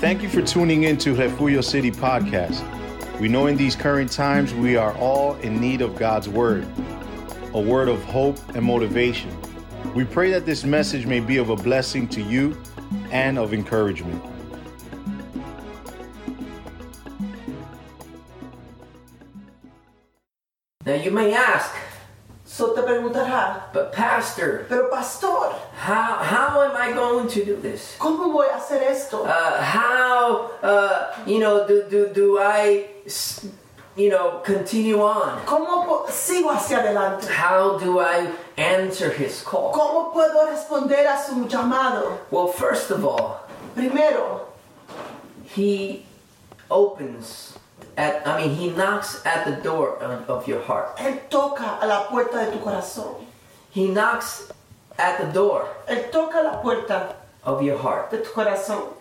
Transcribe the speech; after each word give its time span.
Thank 0.00 0.22
you 0.22 0.30
for 0.30 0.40
tuning 0.40 0.84
in 0.84 0.96
to 0.96 1.14
Refugio 1.14 1.60
City 1.60 1.90
Podcast. 1.90 2.64
We 3.20 3.28
know 3.28 3.48
in 3.48 3.56
these 3.58 3.76
current 3.76 4.10
times 4.10 4.54
we 4.54 4.74
are 4.74 4.96
all 4.96 5.34
in 5.40 5.60
need 5.60 5.82
of 5.82 5.94
God's 5.94 6.26
Word, 6.26 6.66
a 7.52 7.60
word 7.60 7.90
of 7.90 8.02
hope 8.04 8.38
and 8.56 8.64
motivation. 8.64 9.30
We 9.94 10.06
pray 10.06 10.30
that 10.30 10.46
this 10.46 10.64
message 10.64 11.04
may 11.04 11.20
be 11.20 11.36
of 11.36 11.50
a 11.50 11.54
blessing 11.54 12.08
to 12.08 12.22
you 12.22 12.56
and 13.10 13.38
of 13.38 13.52
encouragement. 13.52 14.24
Now 20.86 20.94
you 20.94 21.10
may 21.10 21.34
ask, 21.34 21.74
So 22.50 22.74
te 22.74 22.82
preguntará, 22.82 23.72
but 23.72 23.92
Pastor, 23.92 24.66
pero 24.68 24.90
pastor, 24.90 25.54
how 25.76 26.18
how 26.18 26.62
am 26.62 26.76
I 26.76 26.92
going 26.92 27.28
to 27.28 27.44
do 27.44 27.54
this? 27.54 27.94
¿cómo 27.96 28.32
voy 28.32 28.48
a 28.48 28.56
hacer 28.56 28.82
esto? 28.82 29.22
Uh, 29.22 29.62
how 29.62 30.50
uh, 30.60 31.14
you 31.26 31.38
know 31.38 31.64
do 31.64 31.84
do 31.88 32.12
do 32.12 32.38
I 32.40 32.86
you 33.94 34.10
know 34.10 34.42
continue 34.44 35.00
on? 35.00 35.38
¿Cómo 35.46 36.08
sigo 36.10 36.50
hacia 36.50 36.78
adelante? 36.82 37.28
How 37.28 37.78
do 37.78 38.00
I 38.00 38.28
answer 38.58 39.10
His 39.10 39.42
call? 39.42 39.70
¿Cómo 39.72 40.12
puedo 40.12 40.50
responder 40.50 41.06
a 41.06 41.22
su 41.22 41.46
llamado? 41.46 42.18
Well, 42.32 42.48
first 42.48 42.90
of 42.90 43.04
all, 43.04 43.46
Primero, 43.76 44.48
He 45.54 46.04
opens 46.68 47.59
at 47.96 48.26
I 48.26 48.40
mean 48.40 48.54
He 48.54 48.70
knocks 48.70 49.24
at 49.24 49.44
the 49.44 49.62
door 49.62 49.96
of, 49.98 50.46
your 50.48 50.62
heart. 50.62 50.96
Él 50.98 51.20
toca 51.28 51.78
a 51.80 51.86
la 51.86 52.08
puerta 52.08 52.44
de 52.44 52.52
tu 52.52 52.58
corazón. 52.58 53.24
He 53.70 53.88
knocks 53.88 54.52
at 54.98 55.18
the 55.18 55.32
door 55.32 55.68
Él 55.88 56.10
toca 56.10 56.42
la 56.42 56.60
puerta 56.62 57.16
of 57.44 57.62
your 57.62 57.78
heart. 57.78 58.10
de 58.10 58.18
tu 58.18 58.30
corazón. 58.30 58.94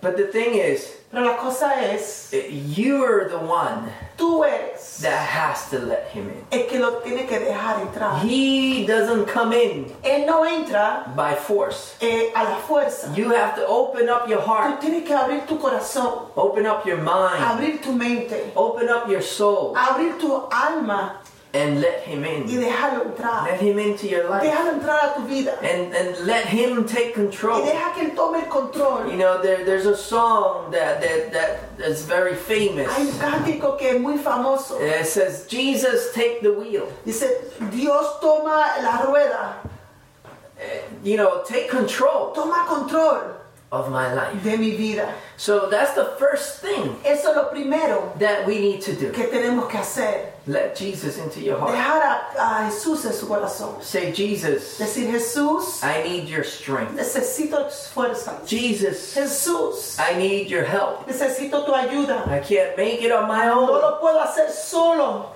But 0.00 0.16
the 0.16 0.26
thing 0.28 0.54
is, 0.54 0.94
Pero 1.10 1.24
la 1.24 1.36
cosa 1.38 1.72
es, 1.90 2.30
you're 2.32 3.28
the 3.30 3.38
one 3.38 3.90
tú 4.18 4.44
eres 4.44 4.98
that 5.00 5.16
has 5.26 5.70
to 5.70 5.78
let 5.78 6.08
Him 6.12 6.28
in. 6.28 6.44
el 6.52 6.66
que 6.68 6.78
lo 6.78 7.00
tiene 7.00 7.26
que 7.26 7.38
dejar 7.40 7.80
entrar. 7.80 8.20
He 8.22 8.84
doesn't 8.86 9.26
come 9.26 9.52
in 9.54 9.86
Él 10.04 10.26
no 10.26 10.44
entra 10.44 11.06
by 11.16 11.34
force. 11.34 11.96
eh, 12.02 12.30
a 12.36 12.44
la 12.44 12.58
fuerza. 12.58 13.12
You 13.16 13.30
have 13.30 13.56
to 13.56 13.66
open 13.66 14.08
up 14.10 14.28
your 14.28 14.40
Tú 14.40 14.46
heart, 14.46 14.80
tienes 14.80 15.04
que 15.06 15.14
abrir 15.16 15.46
tu 15.48 15.56
corazón, 15.58 16.30
open 16.36 16.66
up 16.66 16.84
your 16.86 16.98
mind, 16.98 17.42
abrir 17.42 17.80
tu 17.82 17.92
mente, 17.92 18.52
open 18.54 18.88
up 18.90 19.08
your 19.08 19.22
soul, 19.22 19.74
abrir 19.76 20.18
tu 20.20 20.46
alma 20.52 21.22
and 21.54 21.80
let 21.80 22.00
Him 22.02 22.24
in. 22.24 22.46
y 22.46 22.54
in. 22.54 22.60
dejarlo 22.60 23.04
entrar. 23.06 23.44
Let 23.46 23.60
Him 23.60 23.78
into 23.78 24.06
your 24.06 24.28
life. 24.28 24.42
Déjalo 24.42 24.72
entrar 24.78 25.10
a 25.10 25.14
tu 25.16 25.26
vida. 25.26 25.58
And, 25.62 25.94
and 25.94 26.26
let 26.26 26.46
Him 26.46 26.84
take 26.86 27.14
control. 27.14 27.60
Y 27.62 27.70
deja 27.70 27.92
que 27.94 28.04
Él 28.04 28.14
tome 28.14 28.40
el 28.44 28.50
control. 28.50 29.10
You 29.10 29.16
know, 29.16 29.40
there, 29.42 29.64
there's 29.64 29.86
a 29.86 29.96
song 29.96 30.70
that, 30.72 31.00
that, 31.00 31.32
that 31.32 31.88
is 31.88 32.02
very 32.04 32.34
famous. 32.34 32.86
Hay 32.92 33.06
un 33.06 33.12
cántico 33.18 33.78
que 33.78 33.94
es 33.94 34.00
muy 34.00 34.18
famoso. 34.18 34.78
It 34.80 35.06
says, 35.06 35.46
Jesus, 35.46 36.12
take 36.12 36.42
the 36.42 36.52
wheel. 36.52 36.86
Dice, 37.06 37.24
Dios 37.70 38.20
toma 38.20 38.76
la 38.82 39.02
rueda, 39.06 39.56
eh, 40.60 40.82
You 41.02 41.16
know, 41.16 41.42
take 41.46 41.70
control 41.70 42.32
toma 42.32 42.66
control 42.68 43.36
of 43.70 43.90
my 43.90 44.12
life. 44.12 44.42
de 44.42 44.56
mi 44.56 44.76
vida. 44.76 45.14
So 45.36 45.68
that's 45.70 45.92
the 45.94 46.16
first 46.18 46.60
thing 46.60 46.96
Eso 47.04 47.30
es 47.30 47.36
lo 47.36 47.48
primero 47.50 48.12
that 48.18 48.46
we 48.46 48.58
need 48.58 48.80
to 48.82 48.92
do. 48.94 49.12
que 49.12 49.28
tenemos 49.28 49.70
que 49.70 49.78
hacer. 49.78 50.27
Let 50.48 50.74
Jesus 50.76 51.18
into 51.18 51.40
your 51.42 51.58
heart. 51.58 51.72
Dejar 51.74 52.00
a, 52.02 52.62
a 52.64 52.70
Jesús 52.70 53.04
en 53.04 53.12
su 53.12 53.26
corazón. 53.26 53.82
Say, 53.82 54.12
Jesus, 54.12 54.78
Decir, 54.78 55.10
Jesús, 55.12 55.84
I 55.84 56.02
need 56.02 56.26
your 56.26 56.42
strength. 56.42 56.96
necesito 56.96 57.64
tus 57.66 57.88
fuerzas. 57.88 58.48
Jesus, 58.48 59.14
Jesús, 59.14 59.98
I 60.00 60.16
need 60.16 60.48
your 60.48 60.64
help. 60.64 61.06
necesito 61.06 61.66
tu 61.66 61.72
ayuda. 61.74 62.26
I 62.28 62.40
can't 62.40 62.76
make 62.78 63.02
it 63.02 63.12
on 63.12 63.28
my 63.28 63.48
own. 63.50 63.66
No 63.66 63.74
lo 63.78 63.98
puedo 64.00 64.20
hacer 64.22 64.48
solo. 64.50 65.32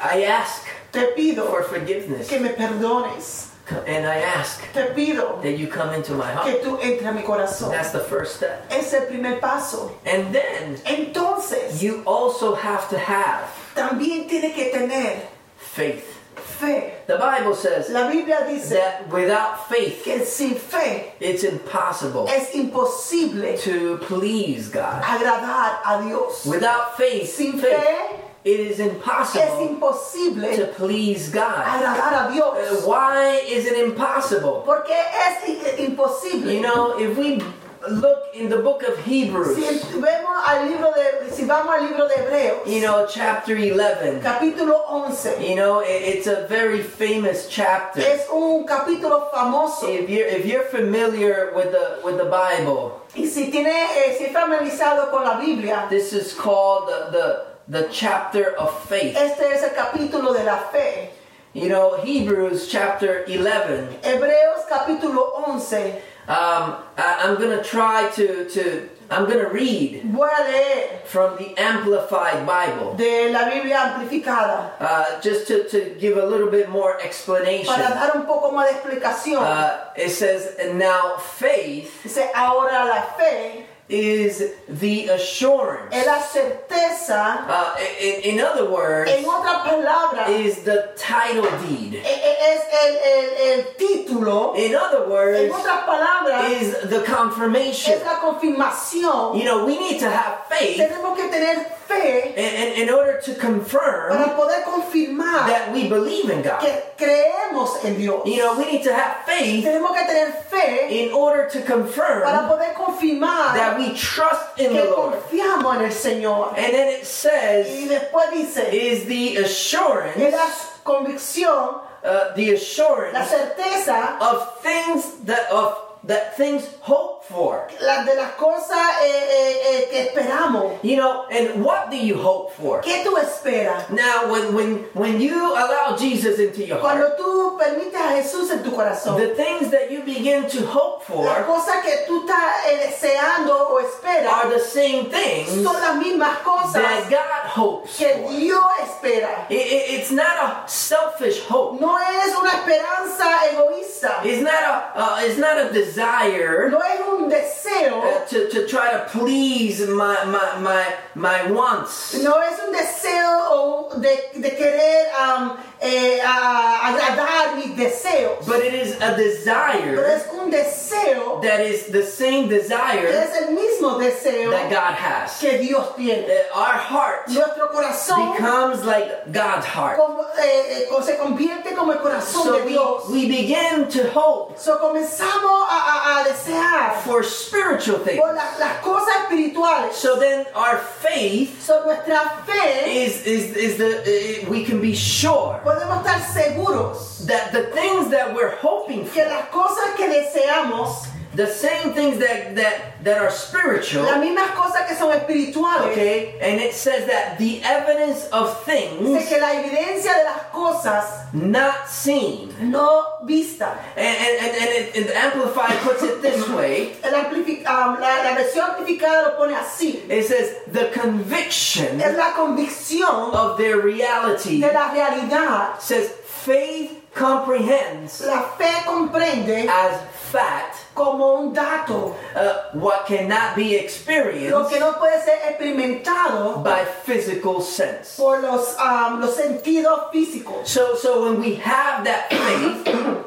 I 0.00 0.22
ask 0.24 0.62
Te 0.92 1.08
pido 1.16 1.46
for 1.50 1.64
forgiveness. 1.64 2.28
que 2.28 2.38
me 2.38 2.50
perdones. 2.50 3.48
And 3.88 4.06
I 4.06 4.18
ask 4.20 4.62
Te 4.72 4.86
pido 4.94 5.42
that 5.42 5.58
you 5.58 5.66
come 5.66 5.92
into 5.92 6.14
my 6.14 6.30
heart. 6.32 6.46
que 6.46 6.62
tú 6.62 6.78
entres 6.80 7.04
a 7.04 7.12
mi 7.12 7.22
corazón. 7.22 7.72
That's 7.72 7.90
the 7.90 7.98
first 7.98 8.36
step. 8.36 8.64
Es 8.70 8.92
el 8.94 9.06
primer 9.06 9.40
paso. 9.40 9.90
And 10.06 10.32
then 10.32 10.76
Entonces, 10.86 11.82
you 11.82 12.04
also 12.06 12.54
have 12.54 12.88
to 12.90 12.96
have 12.98 13.50
también 13.76 14.26
tiene 14.28 14.52
que 14.52 14.70
tener 14.72 15.28
faith. 15.56 16.04
fe. 16.36 16.94
The 17.06 17.18
Bible 17.18 17.54
says 17.54 17.90
La 17.90 18.08
Biblia 18.10 18.44
dice 18.48 18.70
that 18.70 19.08
without 19.10 19.68
faith, 19.68 20.02
que 20.04 20.24
sin 20.24 20.54
fe 20.54 21.12
it's 21.20 21.44
impossible 21.44 22.26
es 22.28 22.54
imposible 22.54 23.56
to 23.58 23.98
please 23.98 24.68
God. 24.70 25.02
agradar 25.02 25.80
a 25.84 26.02
Dios. 26.02 26.46
Without 26.46 26.96
faith, 26.96 27.28
Sin 27.34 27.58
faith 27.58 27.76
fe 27.76 28.20
it 28.44 28.60
is 28.60 28.78
es 28.80 28.86
impossible 28.92 29.68
imposible 29.68 30.56
to 30.56 30.66
please 30.76 31.28
God. 31.30 31.64
agradar 31.64 32.30
a 32.30 32.32
Dios. 32.32 32.84
Why 32.86 33.42
is 33.46 33.66
it 33.66 33.78
impossible? 33.84 34.62
Porque 34.64 34.92
es 34.92 35.78
imposible. 35.78 36.52
You 36.54 36.60
know, 36.62 36.98
if 36.98 37.16
we 37.18 37.42
look 37.90 38.18
in 38.34 38.48
the 38.48 38.58
book 38.58 38.82
of 38.82 38.98
Hebrews, 39.04 39.56
Si 39.56 39.98
vemos 40.00 40.36
al 40.46 40.66
libro 40.68 40.92
de, 40.92 41.30
si 41.32 41.44
vamos 41.44 41.74
al 41.74 41.86
libro 41.88 42.08
de 42.08 42.14
Hebreos, 42.14 42.66
you 42.66 42.80
know, 42.80 43.06
chapter 43.08 43.56
11, 43.56 44.20
capítulo 44.22 44.82
11, 44.88 45.40
you 45.42 45.54
know, 45.56 45.80
it- 45.80 46.02
it's 46.02 46.26
a 46.26 46.46
very 46.48 46.82
famous 46.82 47.48
chapter. 47.48 48.00
es 48.00 48.26
un 48.32 48.66
capítulo 48.66 49.30
famoso. 49.32 49.88
If 49.88 50.08
you're 50.10 50.26
if 50.26 50.44
you're 50.46 50.64
familiar 50.64 51.52
with 51.54 51.72
the 51.72 51.98
with 52.04 52.16
the 52.18 52.24
Bible, 52.26 53.00
Y 53.14 53.26
si 53.26 53.50
tiene, 53.50 53.70
eh, 53.70 54.16
si 54.18 54.26
familiarizado 54.32 55.10
con 55.10 55.24
la 55.24 55.38
Biblia, 55.38 55.86
this 55.88 56.12
is 56.12 56.34
called 56.34 56.88
the 56.88 57.10
the, 57.16 57.80
the 57.82 57.88
chapter 57.90 58.54
of 58.58 58.70
faith. 58.88 59.16
este 59.16 59.42
es 59.52 59.62
el 59.62 59.70
capítulo 59.70 60.34
de 60.36 60.44
la 60.44 60.58
fe. 60.72 61.10
You 61.54 61.70
know, 61.70 61.96
Hebrews 62.04 62.68
chapter 62.68 63.24
11. 63.26 63.88
Hebreos 64.02 64.66
capítulo 64.68 65.32
11. 65.48 66.02
Um, 66.28 66.82
I, 66.98 67.20
I'm 67.22 67.36
gonna 67.40 67.62
try 67.62 68.10
to 68.16 68.48
to 68.50 68.88
I'm 69.10 69.26
gonna 69.30 69.48
read 69.48 70.02
Voy 70.10 70.26
a 70.26 70.42
leer 70.50 70.88
from 71.04 71.36
the 71.38 71.54
Amplified 71.56 72.44
Bible. 72.44 72.94
de 72.96 73.30
la 73.32 73.48
Biblia 73.48 73.76
amplificada 73.94 74.72
Uh, 74.80 75.20
just 75.20 75.46
to, 75.46 75.68
to 75.68 75.94
give 76.00 76.16
a 76.16 76.26
little 76.26 76.50
bit 76.50 76.68
more 76.68 77.00
explanation. 77.00 77.72
para 77.72 77.94
dar 77.94 78.16
un 78.16 78.26
poco 78.26 78.50
más 78.50 78.66
de 78.68 78.74
explicación. 78.74 79.40
Uh, 79.40 79.78
it 79.96 80.10
says, 80.10 80.56
now 80.74 81.16
faith 81.16 82.02
Dice, 82.02 82.28
ahora 82.34 82.84
la 82.86 83.02
fe 83.16 83.66
is 83.88 84.52
the 84.68 85.06
assurance. 85.10 85.94
es 85.94 86.06
la 86.06 86.18
certeza, 86.20 87.46
Uh, 87.48 87.76
in, 88.02 88.34
in 88.34 88.40
other 88.40 88.68
words, 88.68 89.08
en 89.12 89.24
otras 89.24 89.62
palabras, 89.62 90.28
is 90.28 90.64
the 90.64 90.90
title 90.96 91.46
deed. 91.68 91.94
e- 91.94 91.98
e- 92.02 92.36
es 92.50 92.65
el, 92.86 92.96
el- 92.96 93.58
el 93.60 93.76
título, 93.76 94.54
In 94.56 94.74
other 94.74 95.02
en 95.04 95.10
words, 95.10 95.54
otras 95.54 95.84
palabras, 95.84 96.50
is 96.50 96.74
the 96.88 97.00
confirmation. 97.04 97.94
es 97.94 98.04
la 98.04 98.18
confirmación. 98.20 99.36
You 99.38 99.44
know, 99.44 99.64
we 99.66 99.78
need 99.78 99.98
to 100.00 100.08
have 100.10 100.46
faith 100.48 100.78
Tenemos 100.78 101.16
que 101.16 101.28
tener 101.28 101.66
fe 101.86 102.34
in, 102.36 102.82
in, 102.82 102.88
in 102.88 102.90
order 102.94 103.20
to 103.20 103.34
confirm 103.34 104.10
para 104.16 104.34
poder 104.36 104.62
confirmar 104.64 105.46
that 105.48 105.72
we 105.72 105.88
believe 105.88 106.28
in 106.30 106.42
God. 106.42 106.60
que 106.60 106.72
creemos 106.98 107.84
en 107.84 107.96
Dios. 107.98 108.22
You 108.26 108.38
know, 108.38 108.58
we 108.58 108.64
need 108.70 108.82
to 108.84 108.92
have 108.94 109.24
faith 109.26 109.64
Tenemos 109.64 109.92
que 109.94 110.06
tener 110.06 110.32
fe 110.50 110.88
in 110.90 111.12
order 111.12 111.48
to 111.48 111.60
para 111.60 111.72
confirm 111.76 112.48
poder 112.48 112.74
confirmar 112.74 113.54
that 113.54 113.78
we 113.78 113.92
trust 113.94 114.58
in 114.58 114.72
the 114.72 114.82
que 114.82 114.90
Lord. 114.90 115.14
confiamos 115.14 115.76
en 115.76 115.82
el 115.84 115.92
Señor. 115.92 116.54
And 116.56 116.72
then 116.74 116.88
it 116.88 117.02
Y 117.02 117.04
says, 117.04 117.88
después 117.88 118.30
dice, 118.32 118.72
is 118.72 119.06
the 119.06 119.36
assurance, 119.38 120.16
es 120.20 120.32
la 120.34 120.46
convicción, 120.84 121.80
uh, 122.06 122.34
the 122.34 122.46
la 122.50 122.56
assurance 122.56 123.30
certeza 123.30 124.18
of 124.20 124.36
things 124.62 125.02
that 125.24 125.50
of 125.50 125.74
that 126.04 126.36
things 126.36 126.62
hoped 126.80 127.15
for. 127.28 127.66
la- 127.80 128.04
de 128.04 128.14
las 128.14 128.32
cosas 128.32 128.78
eh, 129.02 129.08
eh, 129.08 129.60
eh, 129.66 129.88
que 129.90 130.00
esperamos. 130.10 130.78
You 130.82 130.96
know, 130.96 131.24
and 131.30 131.64
what 131.64 131.90
do 131.90 131.96
you 131.96 132.16
hope 132.16 132.52
for? 132.54 132.80
¿Qué 132.82 133.02
tú 133.04 133.16
esperas? 133.16 133.90
Now, 133.90 134.26
when 134.30 134.54
when 134.54 134.88
when 134.94 135.20
you 135.20 135.34
allow 135.54 135.96
Jesus 135.96 136.38
into 136.38 136.64
your 136.64 136.78
Cuando 136.78 137.06
heart, 137.06 137.18
tú 137.18 137.56
permites 137.58 137.94
a 137.94 138.12
Jesús 138.16 138.50
en 138.50 138.62
tu 138.62 138.70
corazón, 138.72 139.16
the 139.16 139.34
things 139.34 139.70
that 139.70 139.90
you 139.90 140.02
begin 140.02 140.46
to 140.48 140.64
hope 140.66 141.02
las 141.08 141.44
for 141.44 141.44
cosas 141.46 141.82
que 141.84 142.04
tú 142.06 142.20
estás 142.26 142.66
eh, 142.66 142.86
deseando 142.88 143.68
o 143.70 143.78
are 143.78 143.86
esperas 143.86 144.50
the 144.52 144.60
same 144.60 145.04
things 145.10 145.48
son 145.64 145.80
las 145.80 145.96
mismas 145.96 146.30
that 146.38 146.44
cosas 146.44 147.10
God 147.10 147.46
hopes 147.54 147.96
que 147.96 148.08
for. 148.22 148.30
Dios 148.30 148.64
espera. 148.82 149.46
It- 149.48 149.66
it- 149.66 149.90
it's 150.00 150.10
not 150.10 150.36
a 150.38 150.64
selfish 150.68 151.42
hope. 151.48 151.80
No 151.80 151.96
es 151.98 152.34
una 152.36 152.50
esperanza 152.50 153.26
egoísta. 153.52 154.20
It's 154.24 154.42
not 154.42 154.62
a 154.62 154.92
uh, 154.94 155.18
it's 155.24 155.38
not 155.38 155.56
a 155.58 155.70
desire 155.72 156.68
No 156.70 156.78
es 156.82 157.00
un 157.08 157.15
deseo. 157.28 158.02
uh, 158.02 158.24
to, 158.26 158.48
to 158.50 158.66
try 158.66 158.90
to 158.92 159.06
please 159.10 159.80
my 159.88 160.24
my 160.24 160.58
my, 160.60 160.94
my 161.14 161.50
wants. 161.50 162.14
No 162.22 162.40
es 162.40 162.58
un 162.66 162.72
deseo 162.72 164.00
de, 164.00 164.40
de 164.40 164.50
querer 164.50 165.06
am, 165.18 165.58
eh, 165.80 166.20
a 166.24 166.88
agradar 166.88 167.56
mis 167.56 167.76
deseos. 167.76 168.44
but 168.46 168.60
it 168.64 168.74
is 168.74 168.94
a 168.96 168.98
Pero 168.98 169.16
desire 169.16 170.14
es 170.14 170.26
un 170.32 170.50
deseo 170.50 171.40
that 171.42 171.60
is 171.60 171.86
the 171.92 172.02
same 172.02 172.48
que 172.48 172.58
desire 172.60 173.08
es 173.08 173.36
el 173.42 173.54
mismo 173.54 173.98
deseo 173.98 174.50
that 174.50 174.70
God 174.70 174.94
has. 174.94 175.38
que 175.40 175.58
Dios 175.58 175.94
tiene. 175.96 176.26
Uh, 176.26 176.58
Our 176.58 176.78
heart 176.78 177.28
Nuestro 177.28 177.68
corazón 177.68 178.32
becomes 178.32 178.84
like 178.84 179.32
God's 179.32 179.66
heart. 179.66 179.98
como, 179.98 180.22
eh, 180.38 180.88
eh, 180.90 181.02
se 181.04 181.16
convierte 181.18 181.74
como 181.74 181.92
el 181.92 181.98
corazón 181.98 182.42
So 182.44 182.52
de 182.58 182.68
Dios. 182.68 183.08
we, 183.08 183.26
we 183.26 183.28
begin 183.28 183.88
to 183.88 184.08
hope 184.10 184.58
So, 184.58 184.78
comenzamos 184.78 185.66
a, 185.68 185.76
a- 185.76 186.20
a 186.20 186.24
desear 186.24 186.94
for 187.04 187.22
spiritual 187.22 187.98
things. 187.98 188.18
por 188.20 188.32
las, 188.34 188.58
las 188.58 188.80
cosas 188.82 189.14
espirituales. 189.24 189.92
So 189.94 190.16
then 190.18 190.46
our 190.54 190.78
faith 190.78 191.62
So, 191.62 191.84
nuestra 191.84 192.42
fe, 192.46 193.04
is 193.04 193.26
is 193.26 193.54
is 193.56 193.76
the 193.78 194.00
uh, 194.46 194.50
we 194.50 194.64
can 194.64 194.80
be 194.80 194.94
sure 194.94 195.60
podemos 195.66 195.98
estar 195.98 196.20
seguros 196.20 197.26
that 197.26 197.50
the 197.50 197.64
things 197.74 198.08
that 198.08 198.32
we're 198.32 198.54
hoping 198.62 199.04
que 199.04 199.24
las 199.24 199.48
cosas 199.48 199.96
que 199.96 200.06
deseamos, 200.08 201.08
the 201.36 201.46
same 201.46 201.92
things 201.92 202.18
that 202.18 202.54
that 202.56 203.02
that 203.04 203.18
are 203.18 203.30
spiritual, 203.30 204.02
las 204.04 204.18
mismas 204.18 204.50
cosas 204.56 204.86
que 204.88 204.96
son 204.96 205.12
espirituales, 205.12 205.92
okay, 205.92 206.38
and 206.40 206.60
it 206.60 206.72
says 206.74 207.06
that 207.06 207.38
the 207.38 207.62
evidence 207.62 208.26
of 208.32 208.64
dice 208.64 208.64
things 208.64 209.28
que 209.28 209.38
la 209.38 209.52
evidencia 209.54 210.12
de 210.16 210.24
las 210.24 210.42
cosas 210.52 211.32
not 211.34 211.88
seen, 211.88 212.54
no 212.70 213.04
vistas. 213.24 213.76
and 213.96 214.16
and 214.16 214.36
and, 214.40 214.56
and, 214.56 214.70
it, 214.70 214.96
and 214.96 215.10
Amplified 215.10 215.76
puts 215.82 216.02
it 216.02 216.22
this 216.22 216.48
way. 216.56 216.96
El 217.04 217.12
amplifi- 217.12 217.66
um, 217.66 218.00
la, 218.00 218.22
la 218.24 218.34
versión 218.36 218.70
amplificada 218.70 219.28
lo 219.28 219.36
pone 219.36 219.54
así. 219.54 220.08
It 220.10 220.24
says 220.26 220.56
the 220.72 220.90
conviction 220.92 222.00
Es 222.00 222.16
la 222.16 222.32
convicción 222.32 223.34
of 223.34 223.58
their 223.58 223.78
reality 223.80 224.60
de 224.60 224.72
la 224.72 224.90
realidad. 224.92 225.80
says 225.80 226.10
faith 226.24 227.02
comprehends 227.14 228.20
La 228.26 228.42
fe 228.56 228.70
comprende 228.86 229.66
as 229.68 230.00
fact 230.30 230.85
como 230.96 231.34
un 231.34 231.52
dato 231.52 232.16
uh, 232.34 232.70
what 232.72 233.06
cannot 233.06 233.54
be 233.54 233.76
lo 233.76 233.84
experienced 233.84 234.70
que 234.70 234.80
no 234.80 234.94
puede 234.94 235.22
ser 235.22 235.38
experimentado 235.50 236.64
by 236.64 236.84
physical 237.04 237.60
sense. 237.60 238.16
por 238.16 238.40
los, 238.40 238.76
um, 238.80 239.20
los 239.20 239.36
sentidos 239.36 240.10
físicos. 240.10 240.66
So, 240.66 240.96
so 240.96 241.24
when 241.24 241.40
we 241.40 241.56
have 241.56 242.04
that 242.04 242.30
faith, 242.30 243.25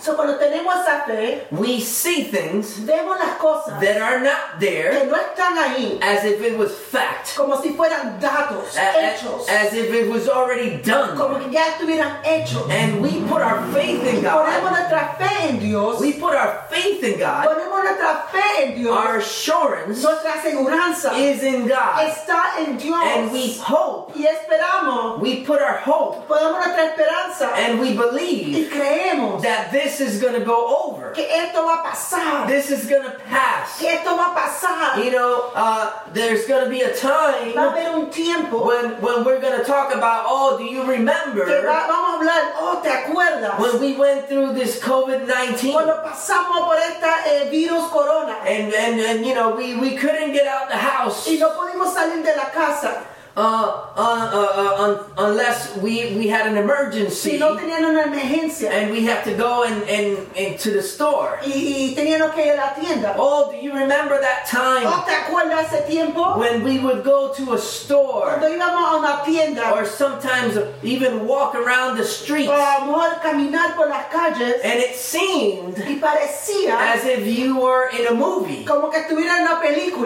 So, 0.00 0.14
cuando 0.14 0.36
tenemos 0.38 0.74
esa 0.80 1.04
fe, 1.06 1.46
we 1.50 1.80
see 1.80 2.24
things 2.24 2.78
vemos 2.80 3.18
las 3.18 3.36
cosas 3.38 3.80
that 3.80 3.96
are 4.00 4.20
not 4.20 4.58
que 4.60 4.66
there 4.70 5.04
no 5.06 5.16
están 5.16 5.56
ahí 5.58 5.98
as 6.00 6.24
if 6.24 6.40
it 6.40 6.56
was 6.56 6.72
fact, 6.72 7.34
como 7.36 7.60
si 7.60 7.70
fueran 7.70 8.20
datos, 8.20 8.76
a- 8.76 8.92
hechos, 9.14 9.48
as 9.48 9.72
if 9.74 9.92
it 9.92 10.08
was 10.10 10.28
already 10.28 10.78
como 10.82 11.34
done. 11.38 11.44
que 11.44 11.50
ya 11.52 11.66
estuvieran 11.74 12.22
hechos. 12.24 12.68
And 12.70 13.00
we 13.02 13.20
put 13.28 13.42
our 13.42 13.60
faith 13.72 14.04
in 14.06 14.22
Ponemos 14.22 14.62
God. 14.62 14.70
nuestra 14.70 15.16
fe 15.18 15.48
en 15.48 15.58
Dios, 15.58 16.00
We 16.00 16.12
put 16.12 16.34
our 16.34 16.64
faith 16.70 17.02
in 17.02 17.18
God. 17.18 17.44
ponemos 17.46 17.82
nuestra 17.84 18.26
fe 18.30 18.64
en 18.64 18.74
Dios, 18.82 18.96
Our 18.96 19.16
assurance 19.18 20.02
nuestra 20.02 20.32
aseguranza 20.34 21.12
is 21.18 21.42
in 21.42 21.66
God. 21.66 22.06
está 22.06 22.58
en 22.58 22.76
Dios 22.78 23.02
And 23.02 23.32
we 23.32 23.54
hope, 23.58 24.12
y 24.16 24.26
esperamos, 24.26 25.20
we 25.20 25.44
put 25.44 25.60
our 25.60 25.78
hope, 25.78 26.28
ponemos 26.28 26.58
nuestra 26.64 26.84
esperanza 26.92 27.50
and 27.56 27.80
we 27.80 27.88
y 27.90 27.96
believe 27.96 28.70
creemos 28.70 29.42
that 29.42 29.70
this 29.72 29.87
is 30.00 30.20
going 30.20 30.34
to 30.34 30.44
go 30.44 30.84
over. 30.86 31.10
que 31.12 31.24
esto 31.24 31.64
va 31.64 31.80
a 31.80 31.84
pasar, 31.88 32.46
This 32.46 32.70
is 32.70 32.86
going 32.86 33.02
to 33.04 33.16
pass. 33.28 33.78
que 33.80 33.88
esto 33.88 34.16
va 34.16 34.32
a 34.32 34.34
pasar. 34.36 35.04
You 35.04 35.10
know, 35.12 35.50
uh, 35.54 35.90
there's 36.12 36.46
going 36.46 36.64
to 36.64 36.70
be 36.70 36.82
a 36.82 36.94
time 36.94 37.52
Va 37.54 37.68
a 37.68 37.70
haber 37.72 37.88
un 37.94 38.10
tiempo 38.10 38.66
when 38.66 39.00
when 39.00 39.24
we're 39.24 39.40
going 39.40 39.58
to 39.58 39.64
talk 39.64 39.92
about, 39.94 40.24
oh, 40.28 40.56
do 40.58 40.64
you 40.64 40.82
que 40.84 40.90
remember 40.92 41.44
va- 41.46 41.86
vamos 41.88 42.08
a 42.08 42.18
hablar, 42.18 42.52
oh, 42.56 42.80
¿te 42.82 42.90
acuerdas? 42.90 43.58
when 43.58 43.80
we 43.80 43.96
went 43.96 44.28
through 44.28 44.52
this 44.54 44.78
COVID-19? 44.80 45.72
Cuando 45.72 46.02
pasamos 46.02 46.64
por 46.66 46.76
este 46.78 47.50
virus 47.50 47.88
corona 47.90 48.36
And, 48.46 48.72
and, 48.72 49.00
and 49.00 49.26
you 49.26 49.34
know, 49.34 49.54
we, 49.56 49.74
we 49.76 49.96
couldn't 49.96 50.32
get 50.32 50.46
out 50.46 50.64
of 50.64 50.68
the 50.70 50.76
house 50.78 51.26
y 51.28 51.36
no 51.38 51.50
pudimos 51.56 51.92
salir 51.94 52.22
de 52.24 52.36
la 52.36 52.50
casa 52.50 53.04
uh, 53.38 53.94
uh, 53.96 54.30
uh, 54.34 54.82
uh, 54.82 55.04
unless 55.18 55.76
we, 55.76 56.16
we 56.16 56.26
had 56.26 56.46
an 56.46 56.54
si 56.54 56.58
emergency 56.60 57.38
no 57.38 57.56
tenían 57.56 57.84
una 57.84 58.02
emergencia 58.02 58.70
and 58.70 58.90
we 58.90 59.04
have 59.04 59.22
to 59.22 59.32
go 59.34 59.62
and, 59.64 59.82
and, 59.88 60.18
and 60.36 60.58
to 60.58 60.70
the 60.72 60.82
store. 60.82 61.38
y, 61.46 61.52
y 61.52 61.94
teníamos 61.94 62.34
que 62.34 62.44
ir 62.46 62.52
a 62.54 62.56
la 62.56 62.74
tienda. 62.74 63.14
Oh, 63.16 63.50
do 63.52 63.56
you 63.58 63.72
remember 63.72 64.18
that 64.20 64.42
¿Oh, 64.52 64.82
time 64.82 65.04
te 65.06 65.14
acuerdas 65.14 65.72
ese 65.72 65.86
tiempo? 65.86 66.36
when 66.38 66.64
we 66.64 66.78
would 66.80 67.04
go 67.04 67.32
to 67.32 67.52
a 67.54 67.58
store 67.58 68.26
Cuando 68.38 68.48
íbamos 68.48 68.92
a 68.92 68.96
una 68.98 69.22
tienda 69.24 69.72
or 69.72 69.86
sometimes 69.86 70.58
even 70.82 71.26
walk 71.26 71.54
around 71.54 71.96
the 71.96 72.02
o 72.02 72.06
streets 72.06 72.50
a 72.50 72.80
lo 72.80 72.86
mejor 72.86 73.20
caminar 73.22 73.76
por 73.76 73.88
las 73.88 74.06
calles 74.10 74.60
and 74.64 74.80
it 74.80 74.96
seemed 74.96 75.76
y 75.78 75.96
parecía 76.00 76.76
as 76.92 77.04
if 77.04 77.24
you 77.26 77.56
were 77.56 77.88
in 77.90 78.06
a 78.08 78.14
movie. 78.14 78.64
como 78.64 78.90
que 78.90 78.98
estuviera 78.98 79.38
en 79.38 79.42
una 79.46 79.60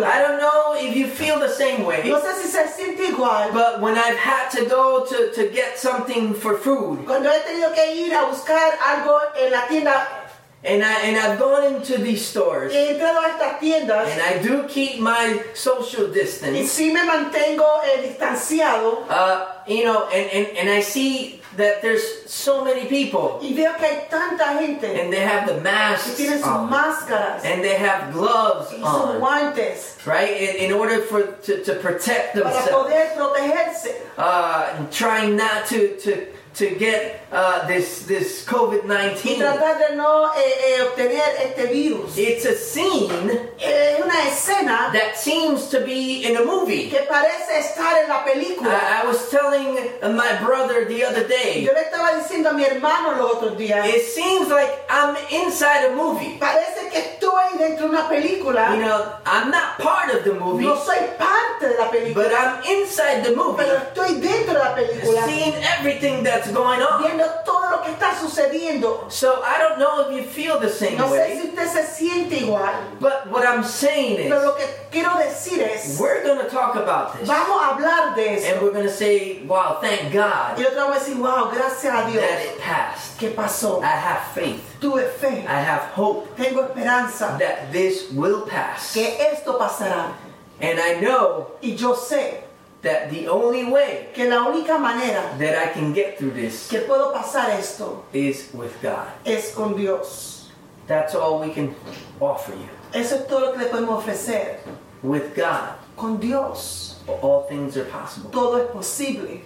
I 0.05 0.20
don't 0.20 0.38
know 0.38 0.75
if 0.76 0.94
you 0.94 1.06
feel 1.06 1.38
the 1.38 1.49
same 1.49 1.84
way, 1.84 2.08
No 2.08 2.19
sé 2.20 2.34
si 2.43 2.49
se 2.49 2.69
siente 2.69 3.06
igual. 3.06 3.22
But 3.23 3.81
when 3.81 3.97
I've 3.97 4.17
had 4.17 4.49
to 4.51 4.67
go 4.67 5.05
to, 5.07 5.33
to 5.33 5.49
get 5.49 5.79
something 5.79 6.35
for 6.35 6.59
food. 6.59 7.05
Cuando 7.07 7.31
he 7.31 7.39
tenido 7.41 7.73
que 7.73 7.95
ir 7.95 8.15
a 8.15 8.25
buscar 8.25 8.73
algo 8.85 9.19
en 9.37 9.53
la 9.53 9.67
tienda, 9.69 10.22
and 10.64 10.85
I 10.85 11.00
and 11.03 11.17
I've 11.17 11.38
gone 11.38 11.75
into 11.75 11.99
these 11.99 12.25
stores. 12.25 12.73
He 12.73 12.79
entrado 12.79 13.19
a 13.19 13.31
estas 13.31 13.59
tiendas. 13.59 14.09
And 14.09 14.23
I 14.23 14.43
do 14.43 14.69
keep 14.69 15.00
my 15.00 15.43
social 15.55 16.09
distance. 16.09 16.56
y 16.56 16.64
sí 16.67 16.93
me 16.93 17.03
mantengo 17.03 17.67
eh, 17.85 18.03
distanciado. 18.03 19.05
Uh, 19.09 19.47
you 19.67 19.85
know, 19.85 20.09
and, 20.09 20.31
and, 20.31 20.59
and 20.59 20.70
I 20.70 20.81
see 20.81 21.41
that 21.56 21.82
there's 21.82 22.31
so 22.31 22.64
many 22.64 22.87
people. 22.87 23.41
Y 23.43 23.55
veo 23.55 23.75
que 23.75 23.87
hay 23.87 24.06
tanta 24.09 24.59
gente. 24.61 24.87
And 24.87 25.12
they 25.12 25.20
have 25.20 25.49
the 25.49 25.61
masks 25.61 26.17
tienen 26.17 26.38
sus 26.38 26.47
on, 26.47 26.70
máscaras. 26.70 27.44
And 27.44 27.62
they 27.65 27.76
have 27.76 28.12
gloves 28.12 28.70
y 28.70 28.79
sus 28.79 28.87
on, 28.87 29.20
guantes. 29.20 30.06
Right? 30.06 30.31
In, 30.31 30.70
in 30.70 30.73
order 30.73 31.00
for 31.00 31.23
to, 31.23 31.65
to 31.65 31.75
protect 31.75 32.35
themselves. 32.35 32.69
para 32.69 32.85
poder 32.85 33.11
protegerse. 33.17 33.97
Uh, 34.17 34.87
trying 34.93 35.37
not 35.37 35.67
to 35.67 35.97
to 35.99 36.26
to 36.55 36.75
get 36.79 37.27
uh, 37.33 37.67
this 37.67 38.05
this 38.07 38.45
COVID 38.47 38.83
y 38.85 38.89
nineteen. 38.89 39.39
tratar 39.41 39.79
de 39.79 39.97
no 39.97 40.27
eh, 40.35 40.41
eh, 40.77 40.83
obtener 40.83 41.35
este 41.41 41.67
virus. 41.73 42.17
It's 42.19 42.45
a 42.45 42.55
scene 42.55 43.11
Es 43.59 44.01
una 44.05 44.29
escena 44.29 44.91
that 44.93 45.17
seems 45.17 45.69
to 45.71 45.81
be 45.81 46.25
in 46.27 46.37
a 46.37 46.45
movie. 46.45 46.91
que 46.91 47.01
parece 47.09 47.59
estar 47.59 48.03
en 48.03 48.09
la 48.09 48.25
película. 48.25 48.71
I, 48.71 49.03
I 49.03 49.07
was 49.07 49.31
telling 49.31 49.75
my 50.15 50.37
brother 50.45 50.85
the 50.85 51.05
other 51.05 51.27
day. 51.27 51.63
Yo 51.65 51.73
le 51.73 51.81
estaba 51.81 52.15
diciendo 52.19 52.51
a 52.51 52.53
mi 52.53 52.65
hermano 52.65 53.13
los 53.17 53.37
otros 53.37 53.57
días, 53.57 53.87
It 53.89 54.03
seems 54.03 54.49
like 54.49 54.71
I'm 54.91 55.17
inside 55.31 55.87
a 55.91 55.95
movie. 55.97 56.37
parece 56.39 56.81
estoy 56.94 57.59
dentro 57.59 57.87
de 57.87 57.93
una 57.93 58.09
película. 58.09 58.75
You 58.75 58.83
know, 58.83 59.05
I'm 59.27 59.50
not 59.50 59.79
part 59.79 60.15
of 60.15 60.25
the 60.25 60.33
movie, 60.33 60.65
No 60.65 60.77
soy 60.77 60.99
parte 61.19 61.69
de 61.69 61.77
la 61.79 61.84
but 61.84 61.93
película, 61.93 62.63
I'm 62.65 62.81
inside 62.81 63.22
the 63.22 63.34
movie, 63.37 63.56
pero 63.65 63.77
estoy 63.79 64.20
dentro 64.20 64.55
de 64.55 64.58
la 64.58 64.75
película, 64.75 65.25
seeing 65.27 65.55
everything 65.79 66.22
that's 66.22 66.51
going 66.53 66.81
on. 66.81 67.03
viendo 67.03 67.25
todo 67.44 67.62
lo 67.72 67.82
que 67.82 67.91
está 67.93 68.14
sucediendo. 68.19 69.10
So 69.10 69.43
I 69.43 69.58
don't 69.58 69.79
know 69.79 70.08
if 70.08 70.17
you 70.17 70.22
feel 70.24 70.58
the 70.60 70.69
same 70.69 70.96
No 70.96 71.06
sé 71.08 71.10
way, 71.19 71.41
si 71.41 71.48
usted 71.48 71.67
se 71.69 71.82
siente 71.86 72.36
igual, 72.41 72.72
but 73.00 73.26
what 73.31 73.44
I'm 73.46 73.64
saying 73.64 74.17
pero 74.29 74.38
is 74.38 74.44
lo 74.44 74.55
que 74.56 74.64
quiero 74.91 75.17
decir 75.19 75.60
es, 75.62 75.98
we're 75.98 76.22
going 76.22 76.38
to 76.38 76.48
talk 76.48 76.76
about 76.76 77.19
this. 77.19 77.29
vamos 77.29 77.60
a 77.62 77.74
hablar 77.74 78.14
de 78.14 78.29
And 78.29 78.38
eso. 78.44 78.62
we're 78.64 78.72
going 78.72 78.86
to 78.86 78.93
say, 78.93 79.43
wow, 79.46 79.79
thank 79.81 80.10
Y 80.12 80.12
God 80.12 80.58
otra 80.58 80.84
vamos 80.84 80.96
a 80.96 81.00
decir, 81.00 81.17
wow, 81.19 81.50
gracias 81.52 81.93
a 81.94 82.10
Dios. 82.10 82.20
that 82.22 82.41
it 82.44 82.58
passed. 82.60 83.19
¿Qué 83.19 83.34
pasó? 83.34 83.82
I 83.82 83.86
have 83.96 84.22
faith. 84.34 84.62
Tuve 84.81 85.08
fe, 85.19 85.44
I 85.48 85.60
have 85.62 85.82
hope 85.94 86.36
tengo 86.36 86.62
esperanza 86.67 87.36
that 87.38 87.72
this 87.72 88.10
will 88.12 88.43
pass. 88.46 88.93
que 88.94 89.17
esto 89.32 89.58
pasará. 89.58 90.12
And 90.60 90.79
I 90.79 91.00
know 91.00 91.48
Y 91.62 91.74
yo 91.76 91.94
sé 91.94 92.44
that 92.82 93.10
the 93.10 93.29
only 93.29 93.65
way 93.65 94.08
que 94.12 94.29
la 94.29 94.44
única 94.46 94.79
manera 94.79 95.34
that 95.39 95.56
I 95.56 95.72
can 95.72 95.93
get 95.93 96.19
through 96.19 96.32
this 96.32 96.69
que 96.69 96.81
puedo 96.81 97.12
pasar 97.12 97.51
esto 97.58 98.05
is 98.12 98.51
with 98.53 98.72
God. 98.82 99.06
es 99.24 99.55
con 99.55 99.77
Dios. 99.77 100.51
That's 100.89 101.15
all 101.15 101.39
we 101.41 101.51
can 101.53 101.74
offer 102.20 102.53
you. 102.55 102.69
Eso 102.93 103.17
es 103.17 103.27
todo 103.29 103.46
lo 103.46 103.53
que 103.53 103.58
le 103.65 103.70
podemos 103.70 103.98
ofrecer. 104.05 104.58
With 105.03 105.34
God, 105.34 105.74
Con 105.96 106.19
Dios 106.19 106.96
all 107.22 107.43
things 107.48 107.77
are 107.77 107.84
possible. 107.84 108.31
todo 108.31 108.56
es 108.56 108.70
posible. 108.72 109.41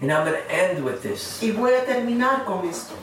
And 0.00 0.12
I'm 0.12 0.26
going 0.26 0.40
to 0.40 0.50
end 0.52 0.84
with 0.84 1.02
this. 1.02 1.40
Y 1.42 1.50
voy 1.52 1.72
a 1.74 1.84
terminar 1.84 2.44
con 2.44 2.66
esto. 2.68 2.94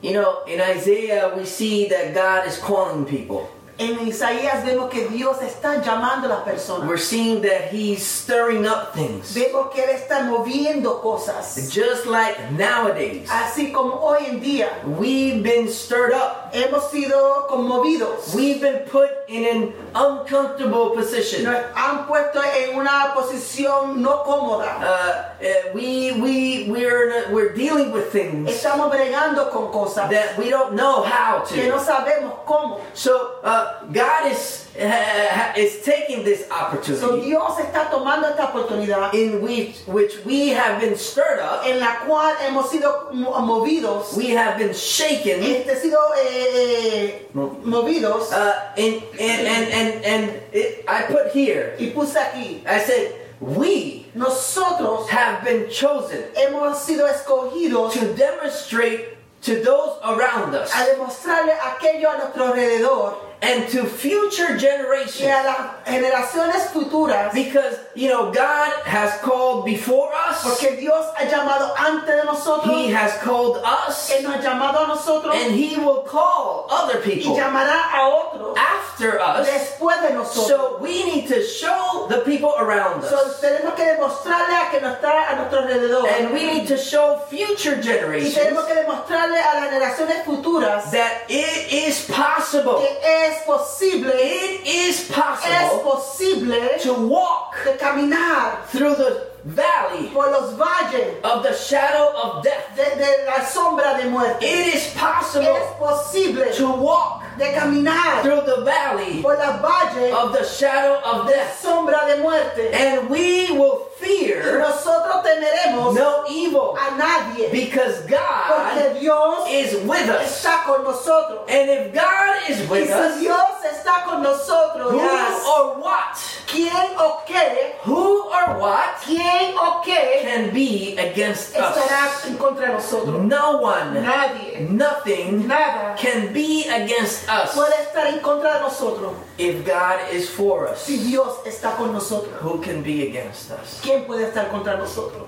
You 0.00 0.12
know, 0.12 0.44
in 0.46 0.60
Isaiah, 0.60 1.32
we 1.36 1.44
see 1.44 1.88
that 1.88 2.14
God 2.14 2.46
is 2.46 2.56
calling 2.58 3.04
people. 3.04 3.48
En 3.80 4.08
Isaías 4.08 4.64
vemos 4.64 4.90
que 4.90 5.06
Dios 5.06 5.40
está 5.40 5.80
llamando 5.80 6.26
a 6.26 6.30
las 6.30 6.40
personas. 6.40 6.88
We're 6.88 6.98
seeing 6.98 7.40
that 7.42 7.72
He's 7.72 8.04
stirring 8.04 8.66
up 8.66 8.92
things. 8.92 9.32
Vemos 9.32 9.68
que 9.72 9.84
Él 9.84 9.90
está 9.90 10.24
moviendo 10.24 11.00
cosas. 11.00 11.54
Just 11.72 12.06
like 12.06 12.50
nowadays, 12.50 13.30
Así 13.30 13.70
como 13.70 13.94
hoy 14.00 14.26
en 14.26 14.40
día 14.40 14.68
we've 14.98 15.44
been 15.44 15.68
stirred 15.68 16.12
up 16.12 16.47
hemos 16.52 16.90
sido 16.90 17.46
conmovidos. 17.48 18.34
We've 18.34 18.60
been 18.60 18.84
put 18.90 19.10
in 19.28 19.44
an 19.44 19.72
uncomfortable 19.94 20.90
position. 20.90 21.44
Nos 21.44 21.56
han 21.74 22.06
puesto 22.06 22.40
en 22.42 22.76
una 22.78 23.12
posición 23.14 24.00
no 24.00 24.22
cómoda. 24.24 24.78
Uh, 24.80 25.44
uh, 25.44 25.72
we 25.74 26.12
we 26.12 26.66
we're 26.70 27.30
we're 27.30 27.52
dealing 27.54 27.92
with 27.92 28.10
things 28.12 28.48
Estamos 28.50 28.90
bregando 28.90 29.50
con 29.50 29.70
cosas 29.72 30.08
that 30.10 30.36
we 30.38 30.50
don't 30.50 30.74
know 30.74 31.02
how 31.02 31.40
que 31.44 31.68
no 31.68 31.78
to. 31.78 31.84
sabemos 31.84 32.34
cómo. 32.46 32.80
So 32.94 33.40
uh, 33.42 33.84
God 33.92 34.32
is 34.32 34.67
is 35.56 35.82
taking 35.82 36.22
this 36.24 36.48
opportunity. 36.50 37.00
So, 37.00 37.20
Dios 37.20 37.58
está 37.58 37.90
tomando 37.90 38.28
esta 38.28 38.46
oportunidad 38.46 39.12
in 39.14 39.42
which 39.42 39.78
which 39.86 40.24
we 40.24 40.50
have 40.50 40.80
been 40.80 40.96
stirred 40.96 41.40
up, 41.40 41.66
en 41.66 41.80
la 41.80 42.06
cual 42.06 42.36
hemos 42.40 42.70
sido 42.70 43.10
movidos, 43.12 44.16
we 44.16 44.30
have 44.30 44.56
been 44.56 44.72
shaken, 44.72 45.42
este, 45.42 45.76
sido 45.80 45.98
eh, 46.16 46.28
eh, 46.54 47.28
movidos. 47.32 48.30
uh, 48.32 48.72
and 48.76 49.02
and 49.18 49.46
and 49.46 49.72
and, 49.72 50.04
and 50.04 50.42
it, 50.52 50.84
I 50.86 51.02
put 51.02 51.32
here. 51.32 51.74
Y 51.78 51.90
puse 51.90 52.14
aquí, 52.14 52.64
I 52.66 52.78
said 52.78 53.14
we 53.40 54.06
nosotros 54.14 55.08
have 55.10 55.44
been 55.44 55.68
chosen 55.70 56.24
hemos 56.34 56.78
sido 56.78 57.06
escogidos 57.06 57.92
to 57.92 58.12
demonstrate 58.14 59.16
to 59.40 59.62
those 59.62 59.96
around 60.04 60.54
us 60.54 60.72
a 60.74 60.84
demostrarle 60.86 61.52
aquello 61.52 62.10
a 62.10 62.16
nuestro 62.18 62.46
alrededor 62.46 63.28
and 63.40 63.68
to 63.68 63.84
future 63.84 64.48
y 64.50 64.54
a 64.54 64.58
generations. 64.58 65.22
las 65.44 65.56
generaciones 65.86 66.70
futuras, 66.72 67.32
Because, 67.32 67.78
you 67.94 68.08
know, 68.08 68.32
God 68.32 68.72
has 68.84 69.18
called 69.20 69.64
before 69.64 70.10
us, 70.12 70.42
porque 70.42 70.76
Dios 70.78 71.06
ha 71.16 71.24
llamado 71.24 71.72
antes 71.78 72.16
de 72.16 72.24
nosotros, 72.24 72.74
He 72.74 72.90
has 72.92 73.12
called 73.22 73.58
us, 73.64 74.10
Él 74.10 74.22
nos 74.24 74.34
ha 74.36 74.40
llamado 74.42 74.84
a 74.84 74.88
nosotros 74.88 75.34
and 75.36 75.54
He 75.54 75.76
will 75.78 76.02
call 76.02 76.66
other 76.70 76.98
y 77.00 77.14
people 77.14 77.36
llamará 77.36 77.92
a 77.94 78.08
otros 78.08 78.56
after 78.58 79.20
us. 79.20 79.46
después 79.46 80.02
de 80.02 80.14
nosotros. 80.14 80.48
So 80.48 80.78
we 80.80 81.04
need 81.04 81.28
to 81.28 81.42
show 81.42 82.06
the 82.08 82.18
people 82.24 82.52
around 82.58 83.04
So, 83.04 83.16
us. 83.26 83.40
tenemos 83.40 83.74
que 83.76 83.84
demostrarle 83.84 84.54
a 84.56 84.70
que 84.70 84.78
está 84.78 85.30
a 85.30 85.36
nuestro 85.36 85.60
alrededor 85.60 86.08
And 86.08 86.32
we 86.32 86.44
need 86.44 86.66
to 86.68 86.76
show 86.76 87.18
future 87.30 87.76
y 87.78 87.82
generations 87.82 88.34
tenemos 88.34 88.64
que 88.66 88.74
demostrarle 88.74 89.38
a 89.38 89.54
las 89.60 89.70
generaciones 89.70 90.24
futuras 90.24 90.90
that 90.90 91.22
it 91.28 91.72
is 91.72 92.04
possible. 92.10 92.80
que 92.80 92.98
es 93.27 93.27
posible, 93.46 94.12
It 94.14 94.66
is 94.66 95.00
es 95.00 95.10
possible 95.10 95.80
posible 95.82 96.68
to 96.82 96.94
walk 96.94 97.56
de 97.64 97.76
caminar 97.76 98.66
through 98.68 98.94
the 98.96 99.27
valley 99.44 100.08
por 100.12 100.30
los 100.30 100.52
valles 100.54 101.16
of 101.24 101.42
the 101.42 101.54
shadow 101.54 102.12
of 102.14 102.42
death. 102.44 102.74
de, 102.76 102.84
de 102.96 103.24
la 103.26 103.44
sombra 103.44 103.96
de 104.02 104.08
muerte. 104.10 104.42
It 104.42 104.74
is 104.74 104.86
Es 104.86 104.94
possible 104.94 105.58
posible 105.78 106.52
to 106.54 106.66
walk 106.72 107.22
de 107.38 107.52
caminar 107.54 108.22
through 108.22 108.42
the 108.44 108.62
valley 108.64 109.22
por 109.22 109.36
las 109.36 109.60
valles 109.62 110.12
of 110.14 110.32
the 110.32 110.44
shadow 110.44 111.00
of 111.04 111.28
death. 111.28 111.60
sombra 111.62 112.06
de 112.08 112.22
muerte. 112.22 112.72
And 112.72 113.08
we 113.10 113.50
will 113.52 113.86
Y 114.00 114.04
fear 114.06 114.60
nosotros 114.60 115.24
temeremos 115.24 115.92
no 115.94 116.24
evil 116.30 116.76
a 116.78 116.96
nadie 116.96 117.50
because 117.50 118.00
God 118.06 118.46
porque 118.46 119.00
Dios 119.00 119.48
is 119.50 119.74
with 119.88 120.08
us. 120.08 120.22
está 120.44 120.64
con 120.64 120.84
nosotros. 120.84 121.40
And 121.48 121.68
if 121.68 121.92
God 121.92 122.48
is 122.48 122.60
Y 122.60 122.70
with 122.70 122.86
si 122.86 122.92
us, 122.92 123.18
Dios 123.20 123.64
está 123.64 124.04
con 124.04 124.22
nosotros, 124.22 124.92
who 124.92 124.98
yes, 125.00 125.44
or 125.48 125.78
what, 125.80 126.14
¿quién 126.46 126.94
o 126.96 127.22
qué? 127.26 127.74
who 127.82 128.22
or 128.30 128.58
what 128.60 129.00
¿Quién 129.02 129.54
o 129.56 129.82
qué 129.84 130.17
can 130.28 130.52
be 130.52 130.96
against 130.98 131.54
estará 131.54 132.06
us? 132.08 132.26
en 132.26 132.36
contra 132.36 132.66
de 132.68 132.72
nosotros? 132.74 133.24
No 133.26 133.58
one, 133.62 133.94
Nadie, 133.94 134.68
nothing 134.68 135.46
nada 135.48 135.96
can 135.96 136.32
be 136.32 136.64
against 136.68 137.28
us 137.28 137.54
puede 137.54 137.72
estar 137.86 138.06
en 138.12 138.20
contra 138.20 138.54
de 138.54 138.60
nosotros 138.60 139.14
if 139.38 139.64
God 139.64 140.00
is 140.12 140.28
for 140.28 140.68
us. 140.68 140.82
si 140.82 140.98
Dios 140.98 141.38
está 141.46 141.76
con 141.76 141.92
nosotros. 141.92 142.40
Who 142.42 142.60
can 142.60 142.82
be 142.82 143.08
against 143.08 143.50
us? 143.50 143.80
¿Quién 143.82 144.04
puede 144.06 144.26
estar 144.30 144.50
contra 144.50 144.76
nosotros? 144.76 145.26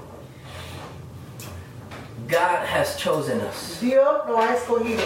God 2.29 2.65
has 2.65 2.97
chosen 2.97 3.41
us 3.41 3.81
Dios 3.81 4.23
lo 4.29 4.37
ha 4.37 4.55
escogido 4.55 5.03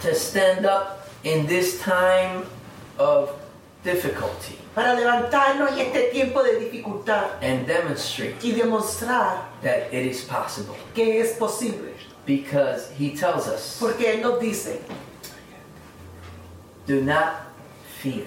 to 0.00 0.14
stand 0.14 0.66
up 0.66 1.08
in 1.22 1.46
this 1.46 1.80
time 1.80 2.44
of 2.98 3.30
difficulty 3.84 4.58
para 4.78 4.94
levantarnos 4.94 5.72
en 5.72 5.78
este 5.80 6.02
tiempo 6.12 6.40
de 6.40 6.60
dificultad 6.60 7.24
and 7.42 7.66
demonstrate 7.66 8.36
y 8.44 8.52
demostrar 8.52 9.48
that 9.60 9.92
it 9.92 10.06
is 10.06 10.22
possible 10.22 10.76
que 10.94 11.20
es 11.20 11.32
posible. 11.36 11.92
because 12.24 12.88
He 12.96 13.10
tells 13.16 13.48
us, 13.48 13.76
Porque 13.80 14.02
Él 14.14 14.20
nos 14.22 14.38
dice, 14.38 14.78
Do 16.86 17.00
not 17.02 17.40
fear, 18.00 18.26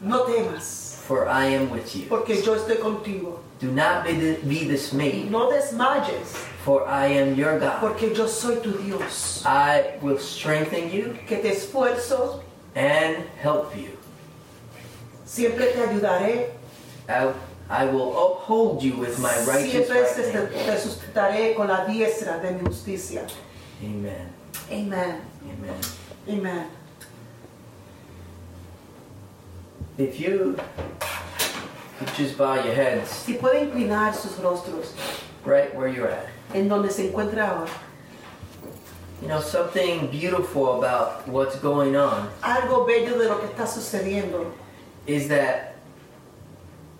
no 0.00 0.24
temas, 0.24 0.96
for 1.06 1.28
I 1.28 1.44
am 1.46 1.68
with 1.70 1.94
you. 1.94 2.06
porque 2.08 2.40
yo 2.42 2.54
estoy 2.56 2.76
contigo. 2.80 3.40
Do 3.60 3.70
not 3.70 4.04
be, 4.04 4.36
be 4.48 4.64
dismayed, 4.66 5.30
No 5.30 5.50
desmayes, 5.50 6.34
for 6.64 6.86
I 6.88 7.06
am 7.08 7.34
your 7.34 7.58
God. 7.60 7.80
porque 7.80 8.14
yo 8.16 8.26
soy 8.26 8.56
tu 8.62 8.72
Dios, 8.78 9.42
I 9.44 9.98
will 10.00 10.18
strengthen 10.18 10.90
you 10.90 11.16
que 11.28 11.36
te 11.42 11.50
esfuerzo, 11.50 12.40
and 12.74 13.16
help 13.42 13.76
you. 13.76 13.90
Siempre 15.32 15.66
te 15.72 15.80
ayudaré, 15.80 16.50
I, 17.08 17.32
I 17.70 17.86
will 17.86 18.12
uphold 18.12 18.82
you 18.82 18.96
with 18.96 19.18
my 19.18 19.34
righteous 19.46 19.86
siempre 19.88 20.02
right 20.02 20.66
te, 20.66 20.78
sustentaré 20.78 21.54
con 21.56 21.68
la 21.68 21.86
diestra 21.86 22.38
de 22.42 22.50
mi 22.52 22.60
justicia. 22.68 23.22
Amen. 23.82 24.28
Amen. 24.70 25.20
Amen. 25.42 25.80
Amen. 26.28 26.66
If 29.98 30.20
you 30.20 30.56
could 31.98 32.14
just 32.16 32.36
bow 32.36 32.54
your 32.54 32.74
heads 32.74 33.10
Si 33.10 33.34
puede 33.34 33.62
inclinar 33.62 34.14
sus 34.14 34.32
rostros 34.38 34.92
right 35.44 35.74
where 35.74 35.88
you're 35.88 36.08
at. 36.08 36.26
en 36.54 36.68
donde 36.68 36.90
se 36.90 37.08
encuentra 37.10 37.48
ahora. 37.48 37.70
You 39.22 39.28
know, 39.28 39.40
something 39.40 40.08
beautiful 40.08 40.82
about 40.82 41.26
what's 41.28 41.56
going 41.56 41.94
on 41.96 42.28
Algo 42.42 42.86
bello 42.86 43.18
de 43.18 43.28
lo 43.28 43.38
que 43.38 43.46
está 43.48 43.66
sucediendo 43.66 44.52
is 45.06 45.28
that 45.28 45.76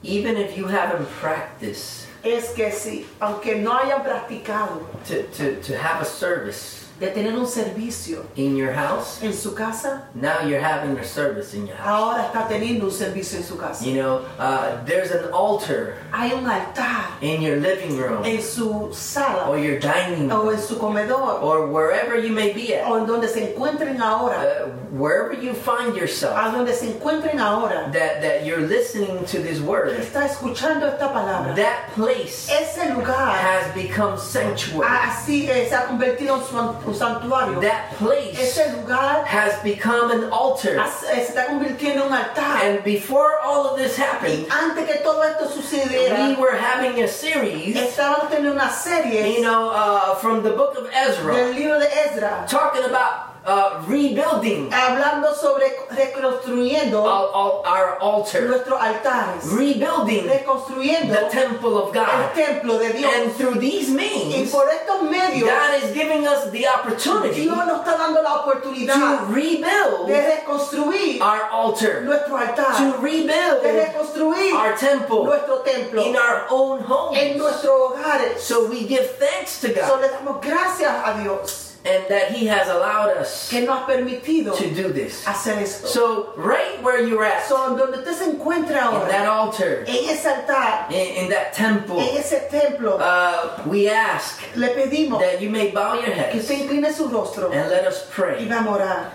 even 0.02 0.36
if 0.36 0.56
you 0.56 0.66
haven't 0.66 1.08
practiced 1.10 2.06
es 2.24 2.54
que 2.54 2.70
si, 2.70 3.06
aunque 3.20 3.60
no 3.60 3.70
hayan 3.78 4.04
practicado 4.04 4.86
to, 5.04 5.22
to, 5.28 5.60
to 5.62 5.76
have 5.76 6.00
a 6.00 6.04
service 6.04 6.81
de 7.02 7.10
tener 7.10 7.34
un 7.36 7.46
servicio 7.46 8.24
in 8.36 8.56
your 8.56 8.72
house, 8.72 9.22
en 9.22 9.32
su 9.32 9.52
casa, 9.54 10.04
now 10.14 10.40
you're 10.46 10.60
having 10.60 10.96
a 10.98 11.04
service 11.04 11.54
in 11.54 11.66
your 11.66 11.76
house. 11.76 11.88
ahora 11.88 12.26
está 12.26 12.48
teniendo 12.48 12.84
un 12.84 12.90
servicio 12.92 13.38
en 13.38 13.44
su 13.44 13.56
casa. 13.56 13.84
You 13.84 13.94
know, 13.94 14.20
uh, 14.38 14.84
there's 14.84 15.10
an 15.10 15.30
altar 15.32 15.96
Hay 16.12 16.32
un 16.32 16.46
altar 16.46 17.06
in 17.20 17.42
your 17.42 17.56
living 17.56 17.96
room 17.96 18.24
en 18.24 18.40
su 18.40 18.90
sala 18.92 19.48
or 19.48 19.58
your 19.58 19.78
dining 19.80 20.30
o 20.30 20.42
room 20.44 20.54
en 20.54 20.60
su 20.60 20.76
comedor 20.76 21.42
or 21.42 21.66
wherever 21.66 22.16
you 22.18 22.32
may 22.32 22.52
be 22.52 22.74
at. 22.74 22.88
o 22.88 22.96
en 22.98 23.06
donde 23.06 23.28
se 23.28 23.52
encuentren 23.52 24.00
ahora, 24.00 24.32
Uh, 24.32 24.68
wherever 24.92 25.32
you 25.34 25.52
find 25.54 25.96
yourself, 25.96 26.34
a 26.36 26.50
donde 26.52 26.72
se 26.72 26.86
encuentren 26.92 27.38
ahora, 27.40 27.90
that, 27.92 28.20
that 28.22 28.44
you're 28.46 28.60
listening 28.66 29.24
to 29.26 29.38
this 29.42 29.60
word, 29.60 29.98
está 29.98 30.26
escuchando 30.28 30.86
esta 30.86 31.08
palabra. 31.08 31.54
that 31.56 31.88
place 31.94 32.48
Ese 32.48 32.94
lugar 32.94 33.32
has 33.34 33.72
become 33.74 34.16
sanctuary. 34.18 34.86
así 34.88 35.46
se 35.46 35.74
ha 35.74 35.86
convertido 35.86 36.36
en 36.36 36.44
su 36.44 36.56
un 36.92 36.98
santuario. 36.98 37.60
That 37.60 37.94
place 37.96 38.38
Ese 38.38 38.72
lugar 38.76 39.24
has 39.24 39.62
become 39.62 40.10
an 40.10 40.30
altar. 40.30 40.76
eh, 40.78 40.86
se 40.88 41.32
está 41.32 41.46
convirtiendo 41.46 42.02
en 42.04 42.08
un 42.08 42.14
altar. 42.14 42.62
And 42.62 42.84
before 42.84 43.38
all 43.42 43.66
of 43.66 43.78
this 43.78 43.98
Y 43.98 44.02
happened, 44.02 44.46
antes 44.50 44.86
que 44.86 45.02
todo 45.02 45.22
esto 45.22 45.48
we 45.72 46.34
were 46.36 46.56
having 46.56 47.02
a 47.02 47.08
series, 47.08 47.76
estaban 47.76 48.28
teniendo 48.28 48.52
una 48.52 48.70
serie 48.70 49.36
you 49.36 49.42
know, 49.42 49.70
uh, 49.70 50.14
from 50.16 50.42
the 50.42 50.50
book 50.50 50.76
of 50.76 50.88
Ezra, 50.92 51.34
del 51.34 51.54
libro 51.54 51.78
de 51.78 51.88
Ezra 52.06 52.46
talking 52.48 52.84
about 52.84 53.31
uh, 53.44 53.82
rebuilding 53.88 54.70
hablando 54.70 55.34
sobre 55.34 55.66
reconstruyendo 55.90 57.04
all 57.04 57.62
our 57.66 57.98
altar, 58.00 58.48
nuestros 58.48 58.80
altares, 58.80 59.44
rebuilding 59.52 60.26
reconstruyendo 60.28 61.14
the 61.14 61.28
temple 61.30 61.76
of 61.78 61.92
God 61.92 62.08
el 62.08 62.34
templo 62.34 62.78
de 62.78 62.92
Dios. 62.92 63.12
And 63.14 63.32
through 63.32 63.58
these 63.58 63.90
means 63.90 64.34
Y 64.34 64.50
por 64.50 64.68
estos 64.68 65.02
medios, 65.02 65.48
God 65.48 65.82
is 65.82 65.92
giving 65.94 66.26
us 66.26 66.50
the 66.50 66.66
opportunity 66.66 67.42
Dios 67.42 67.56
nos 67.56 67.80
está 67.80 67.98
dando 67.98 68.22
la 68.22 68.34
to 68.34 68.42
oportunidad 68.42 69.26
de 69.26 69.34
rebuild 69.34 70.08
reconstruir 70.08 71.20
our 71.20 71.48
altar, 71.50 72.02
nuestro 72.02 72.38
to 72.38 72.46
altar, 72.46 72.78
de 72.78 72.98
rebuild 72.98 73.62
reconstruir 73.62 74.54
our 74.54 74.76
temple 74.76 75.24
nuestro 75.24 75.62
templo 75.62 76.02
in 76.02 76.16
our 76.16 76.46
own 76.50 76.80
home 76.80 77.16
en 77.16 77.32
homes. 77.32 77.38
nuestros 77.38 77.72
hogares. 77.72 78.40
So 78.40 78.68
we 78.68 78.86
give 78.86 79.16
thanks 79.18 79.60
to 79.60 79.68
God 79.68 79.88
So 79.88 80.00
le 80.00 80.08
damos 80.08 80.40
gracias 80.40 80.92
a 81.04 81.20
Dios 81.22 81.61
and 81.84 82.04
that 82.08 82.30
He 82.32 82.46
has 82.46 82.68
allowed 82.68 83.16
us 83.16 83.48
que 83.50 83.60
nos 83.60 83.80
ha 83.80 83.86
permitido 83.86 84.56
to 84.56 84.70
do 84.70 84.92
this. 84.92 85.24
hacer 85.24 85.58
esto. 85.60 85.86
So, 85.88 86.32
right 86.36 86.80
where 86.82 87.02
you're 87.02 87.24
at, 87.24 87.46
So, 87.48 87.76
donde 87.76 87.98
usted 87.98 88.14
se 88.14 88.24
encuentra 88.30 89.02
in 89.02 89.08
that 89.08 89.26
altar, 89.26 89.84
en 89.88 90.08
ese 90.08 90.26
altar, 90.26 90.86
in, 90.90 91.24
in 91.24 91.30
that 91.30 91.52
temple, 91.54 91.98
en 92.00 92.16
ese 92.16 92.48
templo, 92.50 92.98
uh, 92.98 93.62
we 93.66 93.88
ask 93.88 94.40
le 94.56 94.68
pedimos 94.68 95.20
that 95.20 95.40
you 95.40 95.50
may 95.50 95.70
bow 95.72 95.94
your 95.94 96.04
que 96.04 96.12
heads 96.14 96.36
usted 96.38 96.60
incline 96.70 96.92
su 96.92 97.08
rostro 97.08 97.50
and 97.52 97.68
let 97.68 97.84
us 97.86 98.06
y 98.08 98.12
pray. 98.14 98.44
vamos 98.48 98.78
a 98.78 98.82
orar. 98.84 99.12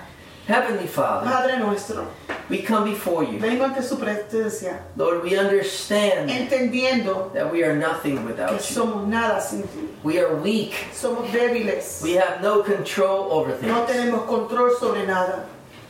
Heavenly 0.48 0.88
Father, 0.88 1.26
Padre 1.30 1.58
nuestro, 1.60 2.08
we 2.50 2.62
come 2.62 2.86
before 2.90 3.24
you. 3.24 3.38
vengo 3.38 3.66
ante 3.66 3.82
su 3.84 3.98
presencia, 3.98 4.80
Lord, 4.96 5.22
we 5.22 5.38
understand 5.38 6.30
entendiendo 6.30 7.34
that 7.34 7.52
we 7.52 7.64
are 7.66 7.76
nothing 7.76 8.16
que 8.18 8.24
without 8.26 8.52
you. 8.54 8.60
somos 8.60 9.06
nada 9.08 9.42
sin 9.42 9.64
ti. 9.64 9.90
We 10.04 10.20
are 10.20 10.36
weak. 10.38 10.72
Somos 10.94 11.30
débiles. 11.32 12.02
We 12.02 12.14
have 12.14 12.42
no 12.42 12.64
control 12.64 13.30
over 13.32 13.50
No 13.62 13.86
things. 13.86 13.92
tenemos 13.92 14.26
control 14.26 14.72
sobre 14.80 15.06
nada. 15.06 15.46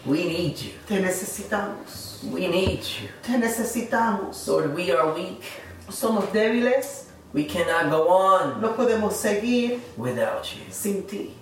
We 0.08 0.24
need 0.24 0.58
you. 0.60 0.72
Te 0.88 0.96
necesitamos. 1.02 2.24
We 2.32 2.48
need 2.48 2.80
you. 2.80 3.10
Te 3.22 3.34
necesitamos. 3.38 4.48
Lord, 4.48 4.74
we 4.74 4.90
are 4.90 5.14
weak. 5.14 5.44
Somos 5.92 6.26
débiles. 6.32 7.04
We 7.34 7.44
cannot 7.46 7.92
go 7.92 8.08
on 8.10 8.60
No 8.62 8.70
podemos 8.74 9.12
seguir 9.14 9.82
without 9.98 10.52
you. 10.56 10.64
sin 10.72 11.04
ti. 11.04 11.36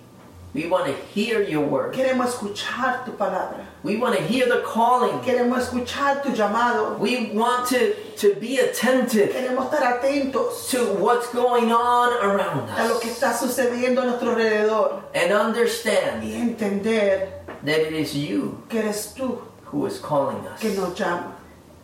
We 0.56 0.66
want 0.68 0.86
to 0.86 0.94
hear 1.12 1.42
your 1.42 1.66
word. 1.66 1.92
Queremos 1.94 2.32
escuchar 2.32 3.04
tu 3.04 3.12
palabra. 3.12 3.66
We 3.82 3.98
want 3.98 4.16
to 4.16 4.22
hear 4.22 4.46
the 4.48 4.62
calling. 4.64 5.20
Queremos 5.20 5.68
escuchar 5.68 6.22
tu 6.22 6.30
llamado. 6.30 6.98
We 6.98 7.30
want 7.34 7.68
to, 7.68 7.94
to 8.16 8.34
be 8.36 8.56
attentive 8.58 9.34
Queremos 9.34 9.70
estar 9.70 10.00
atentos 10.00 10.70
to 10.70 10.94
what's 10.94 11.26
going 11.34 11.70
on 11.72 12.14
around 12.24 12.70
a 12.70 12.88
lo 12.88 12.98
que 12.98 13.10
us 13.10 13.22
está 13.22 13.34
sucediendo 13.34 14.00
a 14.00 14.06
nuestro 14.06 14.30
alrededor 14.30 15.02
and 15.14 15.30
understand 15.30 16.24
y 16.24 16.32
entender 16.32 17.28
that 17.62 17.78
it 17.80 17.92
is 17.92 18.14
you 18.16 18.62
que 18.70 18.78
eres 18.80 19.12
tú 19.14 19.38
who 19.66 19.84
is 19.84 19.98
calling 20.00 20.40
que 20.58 20.70
us. 20.70 20.76
nos 20.78 20.98
llama. 20.98 21.34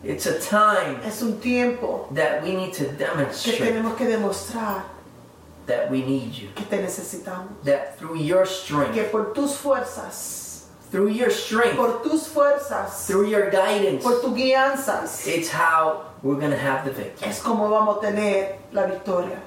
It's 0.03 0.25
a 0.25 0.39
time 0.39 0.99
Es 1.05 1.21
un 1.21 1.39
tiempo 1.39 2.07
that 2.11 2.41
we 2.41 2.55
need 2.55 2.73
to 2.73 2.85
que 2.85 2.93
demonstrate 2.97 3.59
tenemos 3.59 3.95
que 3.95 4.05
demostrar 4.07 4.83
that 5.65 5.89
we 5.89 6.01
need 6.03 6.33
you. 6.33 6.49
que 6.55 6.65
te 6.65 6.77
necesitamos. 6.77 7.49
That 7.63 7.97
through 7.97 8.17
your 8.17 8.45
strength, 8.45 8.93
Que 8.93 9.03
por 9.05 9.33
tus 9.33 9.55
fuerzas, 9.55 10.65
through 10.91 11.09
your 11.09 11.29
strength, 11.31 11.75
por 11.77 12.01
tus 12.03 12.27
fuerzas, 12.27 13.07
through 13.07 13.27
your 13.27 13.49
guidance, 13.49 14.03
por 14.03 14.19
tus 14.21 14.33
guianzas, 14.33 15.25
it's 15.27 15.49
how 15.49 16.03
we're 16.21 16.35
going 16.39 16.51
to 16.51 16.57
have 16.57 16.85
the 16.85 16.91
victory. 16.91 17.29
es 17.29 17.39
como 17.41 17.69
vamos 17.69 17.97
a 17.97 18.01
tener 18.01 18.57
la 18.71 18.85
victoria. 18.87 19.39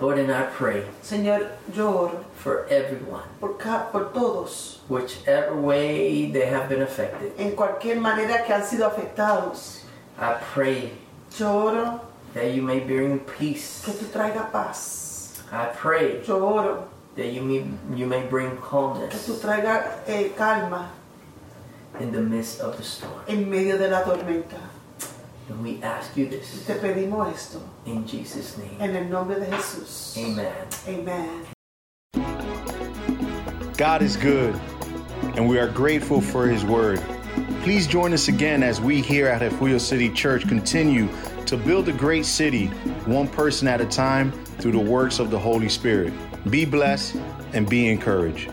Lord, 0.00 0.18
and 0.18 0.32
I 0.32 0.42
pray 0.56 0.82
Señor, 1.04 1.50
yo 1.72 1.88
oro 1.88 2.24
for 2.36 2.66
everyone, 2.68 3.22
por, 3.40 3.56
ca- 3.56 3.88
por 3.92 4.10
todos, 4.12 4.80
whichever 4.88 5.54
way 5.54 6.30
they 6.32 6.46
have 6.46 6.68
been 6.68 6.82
affected. 6.82 7.32
en 7.38 7.52
cualquier 7.54 8.00
manera 8.00 8.44
que 8.44 8.52
han 8.52 8.62
sido 8.64 8.86
afectados. 8.90 9.82
I 10.18 10.34
pray 10.52 10.92
Yo 11.38 11.46
oro 11.66 12.00
that 12.34 12.52
you 12.52 12.62
may 12.62 12.80
bring 12.80 13.20
peace. 13.20 13.82
que 13.84 13.92
tú 13.92 14.06
traigas 14.12 14.50
paz. 14.52 15.03
I 15.52 15.66
pray 15.66 16.22
Yo 16.26 16.38
oro 16.40 16.88
that 17.16 17.28
you 17.28 17.42
may, 17.42 17.64
you 17.96 18.06
may 18.06 18.26
bring 18.26 18.50
que 18.50 18.60
calmness 18.60 19.26
tú 19.28 19.34
traigas 19.40 19.84
eh, 20.08 20.30
calma 20.36 20.90
in 22.00 22.10
the 22.12 22.20
midst 22.20 22.60
of 22.60 22.76
the 22.76 22.82
storm. 22.82 23.12
en 23.28 23.48
medio 23.48 23.78
de 23.78 23.88
la 23.88 24.02
tormenta. 24.02 24.58
And 25.48 25.62
we 25.62 25.82
ask 25.82 26.16
you 26.16 26.26
this 26.26 26.64
Te 26.66 26.74
pedimos 26.74 27.32
esto 27.32 27.60
in 27.86 28.06
Jesus' 28.06 28.56
name. 28.58 28.76
en 28.80 28.96
el 28.96 29.04
nombre 29.10 29.38
de 29.38 29.46
Jesús. 29.46 30.16
Amen. 30.16 30.54
Amen. 30.88 31.46
God 33.76 34.02
is 34.02 34.16
good, 34.16 34.54
and 35.36 35.48
we 35.48 35.58
are 35.58 35.68
grateful 35.68 36.20
for 36.20 36.46
His 36.46 36.64
Word. 36.64 37.00
Please 37.64 37.86
join 37.86 38.12
us 38.12 38.28
again 38.28 38.62
as 38.62 38.78
we 38.78 39.00
here 39.00 39.26
at 39.26 39.40
Refugio 39.40 39.78
City 39.78 40.10
Church 40.10 40.46
continue 40.46 41.08
to 41.46 41.56
build 41.56 41.88
a 41.88 41.92
great 41.92 42.26
city, 42.26 42.66
one 43.06 43.26
person 43.26 43.66
at 43.66 43.80
a 43.80 43.86
time, 43.86 44.32
through 44.58 44.72
the 44.72 44.78
works 44.78 45.18
of 45.18 45.30
the 45.30 45.38
Holy 45.38 45.70
Spirit. 45.70 46.12
Be 46.50 46.66
blessed 46.66 47.16
and 47.54 47.66
be 47.66 47.88
encouraged. 47.88 48.50